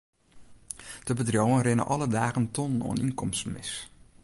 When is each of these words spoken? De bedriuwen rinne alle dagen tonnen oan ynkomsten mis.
De 1.03 1.13
bedriuwen 1.13 1.61
rinne 1.61 1.83
alle 1.91 2.07
dagen 2.15 2.47
tonnen 2.55 2.85
oan 2.87 3.01
ynkomsten 3.05 3.51
mis. 3.55 3.73